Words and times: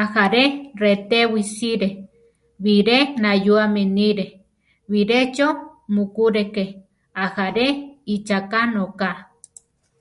Ajaré 0.00 0.44
retewi 0.82 1.42
sire; 1.54 1.88
biré 2.62 2.98
nayúame 3.22 3.82
níre, 3.96 4.26
birecho 4.90 5.48
mukúreke, 5.94 6.64
ajáre 7.24 7.66
icháka 8.14 8.60
nóka. 8.74 9.10